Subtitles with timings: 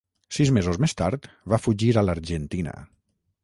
[0.37, 2.77] Sis mesos més tard, va fugir a l'Argentina.